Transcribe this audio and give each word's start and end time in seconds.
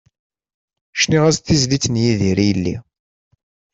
Cniɣ-as-d 1.01 1.43
tizlit 1.45 1.85
n 1.89 1.95
Yidir 2.03 2.37
i 2.39 2.45
yelli. 2.49 2.75